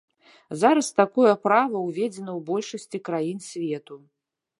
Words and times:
Зараз 0.61 0.87
такое 1.01 1.33
права 1.47 1.77
ўведзена 1.87 2.31
ў 2.37 2.39
большасці 2.49 2.97
краін 3.11 3.37
свету. 3.49 3.99